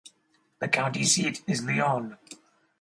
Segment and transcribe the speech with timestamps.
[0.57, 2.17] The county seat is Leon.